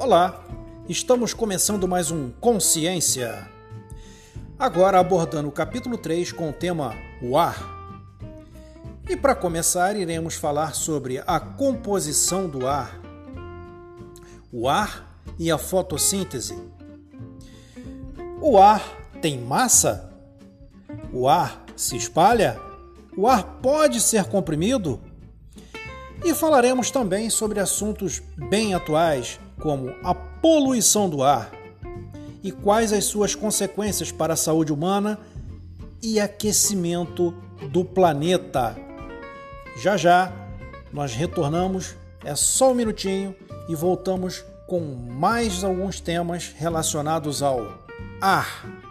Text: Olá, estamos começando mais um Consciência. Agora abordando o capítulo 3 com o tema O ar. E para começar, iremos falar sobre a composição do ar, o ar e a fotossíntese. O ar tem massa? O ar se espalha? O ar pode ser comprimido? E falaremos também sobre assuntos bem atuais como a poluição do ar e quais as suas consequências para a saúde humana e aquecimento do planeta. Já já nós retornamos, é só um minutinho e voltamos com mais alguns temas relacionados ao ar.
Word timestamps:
Olá, 0.00 0.44
estamos 0.88 1.34
começando 1.34 1.88
mais 1.88 2.12
um 2.12 2.30
Consciência. 2.30 3.50
Agora 4.56 5.00
abordando 5.00 5.48
o 5.48 5.52
capítulo 5.52 5.98
3 5.98 6.30
com 6.30 6.50
o 6.50 6.52
tema 6.52 6.94
O 7.20 7.36
ar. 7.36 7.58
E 9.08 9.16
para 9.16 9.34
começar, 9.34 9.96
iremos 9.96 10.36
falar 10.36 10.76
sobre 10.76 11.20
a 11.26 11.40
composição 11.40 12.48
do 12.48 12.68
ar, 12.68 12.96
o 14.52 14.68
ar 14.68 15.20
e 15.36 15.50
a 15.50 15.58
fotossíntese. 15.58 16.56
O 18.40 18.56
ar 18.56 18.84
tem 19.20 19.36
massa? 19.36 20.12
O 21.12 21.28
ar 21.28 21.64
se 21.74 21.96
espalha? 21.96 22.56
O 23.16 23.26
ar 23.26 23.42
pode 23.60 24.00
ser 24.00 24.26
comprimido? 24.26 25.00
E 26.24 26.32
falaremos 26.32 26.88
também 26.88 27.28
sobre 27.28 27.58
assuntos 27.58 28.22
bem 28.48 28.74
atuais 28.74 29.40
como 29.60 29.94
a 30.02 30.14
poluição 30.14 31.08
do 31.08 31.22
ar 31.22 31.50
e 32.42 32.52
quais 32.52 32.92
as 32.92 33.04
suas 33.04 33.34
consequências 33.34 34.12
para 34.12 34.34
a 34.34 34.36
saúde 34.36 34.72
humana 34.72 35.18
e 36.02 36.20
aquecimento 36.20 37.34
do 37.70 37.84
planeta. 37.84 38.76
Já 39.82 39.96
já 39.96 40.32
nós 40.92 41.14
retornamos, 41.14 41.96
é 42.24 42.34
só 42.34 42.72
um 42.72 42.74
minutinho 42.74 43.34
e 43.68 43.74
voltamos 43.74 44.44
com 44.66 44.80
mais 44.80 45.64
alguns 45.64 46.00
temas 46.00 46.54
relacionados 46.56 47.42
ao 47.42 47.66
ar. 48.20 48.87